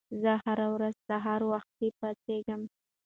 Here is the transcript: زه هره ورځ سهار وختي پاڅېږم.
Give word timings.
زه 0.21 0.31
هره 0.45 0.67
ورځ 0.75 0.95
سهار 1.07 1.41
وختي 1.53 1.87
پاڅېږم. 1.99 2.61